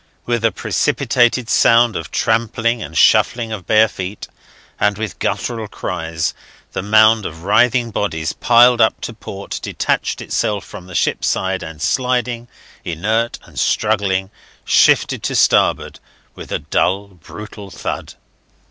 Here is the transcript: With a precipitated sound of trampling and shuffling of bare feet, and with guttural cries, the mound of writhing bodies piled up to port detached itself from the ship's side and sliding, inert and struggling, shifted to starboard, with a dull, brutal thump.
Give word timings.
With 0.25 0.43
a 0.43 0.51
precipitated 0.51 1.47
sound 1.47 1.95
of 1.95 2.09
trampling 2.09 2.81
and 2.81 2.97
shuffling 2.97 3.51
of 3.51 3.67
bare 3.67 3.87
feet, 3.87 4.27
and 4.79 4.97
with 4.97 5.19
guttural 5.19 5.67
cries, 5.67 6.33
the 6.71 6.81
mound 6.81 7.23
of 7.23 7.43
writhing 7.43 7.91
bodies 7.91 8.33
piled 8.33 8.81
up 8.81 8.99
to 9.01 9.13
port 9.13 9.59
detached 9.61 10.19
itself 10.19 10.65
from 10.65 10.87
the 10.87 10.95
ship's 10.95 11.27
side 11.27 11.61
and 11.61 11.83
sliding, 11.83 12.47
inert 12.83 13.37
and 13.43 13.59
struggling, 13.59 14.31
shifted 14.65 15.21
to 15.21 15.35
starboard, 15.35 15.99
with 16.33 16.51
a 16.51 16.57
dull, 16.57 17.09
brutal 17.09 17.69
thump. 17.69 18.13